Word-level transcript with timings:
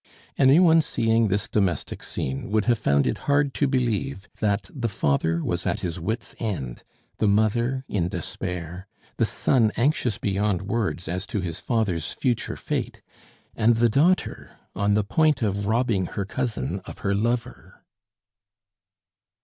Any 0.35 0.59
one 0.59 0.81
seeing 0.81 1.27
this 1.27 1.47
domestic 1.47 2.01
scene 2.01 2.49
would 2.49 2.65
have 2.65 2.79
found 2.79 3.05
it 3.05 3.19
hard 3.29 3.53
to 3.53 3.67
believe 3.67 4.27
that 4.39 4.67
the 4.73 4.89
father 4.89 5.43
was 5.43 5.67
at 5.67 5.81
his 5.81 5.99
wits' 5.99 6.33
end, 6.39 6.81
the 7.19 7.27
mother 7.27 7.85
in 7.87 8.07
despair, 8.09 8.87
the 9.17 9.25
son 9.27 9.71
anxious 9.77 10.17
beyond 10.17 10.63
words 10.63 11.07
as 11.07 11.27
to 11.27 11.39
his 11.41 11.59
father's 11.59 12.13
future 12.13 12.57
fate, 12.57 13.03
and 13.55 13.75
the 13.77 13.89
daughter 13.89 14.57
on 14.75 14.95
the 14.95 15.03
point 15.03 15.43
of 15.43 15.67
robbing 15.67 16.07
her 16.07 16.25
cousin 16.25 16.79
of 16.85 16.99
her 17.05 17.13
lover. 17.13 17.83